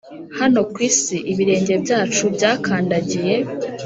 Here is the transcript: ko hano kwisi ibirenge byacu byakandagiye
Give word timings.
ko 0.03 0.35
hano 0.39 0.59
kwisi 0.73 1.15
ibirenge 1.31 1.73
byacu 1.83 2.23
byakandagiye 2.35 3.35